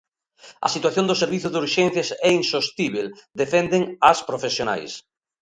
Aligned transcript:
A 0.67 0.67
situación 0.75 1.05
do 1.07 1.19
servizo 1.23 1.47
de 1.51 1.59
urxencias 1.65 2.09
é 2.27 2.29
"insostíbel", 2.41 3.07
defenden 3.41 3.81
as 4.11 4.19
profesionais. 4.29 4.91